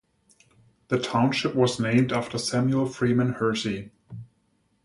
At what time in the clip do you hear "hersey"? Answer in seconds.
3.33-3.91